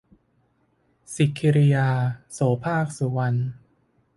[1.13, 1.87] สิคีริยา-
[2.33, 3.39] โสภาค สุวรรณ